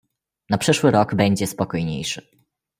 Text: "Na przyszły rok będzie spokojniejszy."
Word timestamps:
"Na 0.49 0.57
przyszły 0.57 0.91
rok 0.91 1.15
będzie 1.15 1.47
spokojniejszy." 1.47 2.27